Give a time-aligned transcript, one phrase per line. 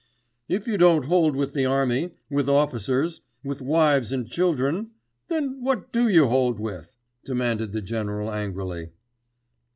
[0.49, 4.89] "If you don't hold with the army, with officers, with wives and children,
[5.27, 8.93] then what do you hold with?" demanded the General angrily.